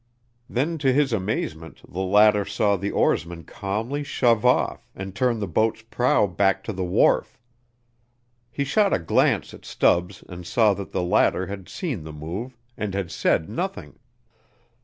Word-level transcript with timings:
Then 0.49 0.79
to 0.79 0.91
his 0.91 1.13
amazement, 1.13 1.83
the 1.87 1.99
latter 2.01 2.43
saw 2.43 2.75
the 2.75 2.89
oarsman 2.89 3.43
calmly 3.43 4.03
shove 4.03 4.43
off 4.43 4.89
and 4.95 5.13
turn 5.15 5.37
the 5.37 5.47
boat's 5.47 5.83
prow 5.83 6.25
back 6.25 6.63
to 6.63 6.73
the 6.73 6.83
wharf. 6.83 7.39
He 8.49 8.63
shot 8.63 8.93
a 8.93 8.97
glance 8.97 9.53
at 9.53 9.63
Stubbs 9.63 10.23
and 10.27 10.43
saw 10.43 10.73
that 10.73 10.91
the 10.91 11.03
latter 11.03 11.45
had 11.45 11.69
seen 11.69 12.03
the 12.03 12.13
move, 12.13 12.57
and 12.75 12.95
had 12.95 13.11
said 13.11 13.47
nothing. 13.47 13.99